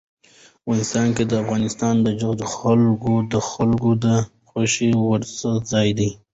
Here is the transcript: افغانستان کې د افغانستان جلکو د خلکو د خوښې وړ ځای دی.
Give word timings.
افغانستان 0.71 1.07
کې 1.15 1.23
د 1.27 1.33
افغانستان 1.43 1.95
جلکو 2.21 3.13
د 3.31 3.35
خلکو 3.49 3.89
د 4.03 4.05
خوښې 4.47 4.91
وړ 5.05 5.21
ځای 5.71 5.89
دی. 5.99 6.09